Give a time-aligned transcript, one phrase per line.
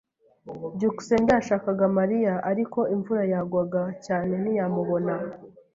[0.75, 5.13] byukusenge yashakaga Mariya, ariko imvura yagwaga cyane ntiyamubona.